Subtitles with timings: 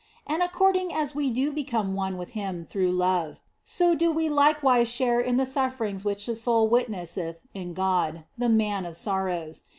[0.25, 4.87] And according as we do become one with Him through love, so do we likewise
[4.87, 9.61] share in the sufferings which the soul witnesseth in God, the Man of Sorrows.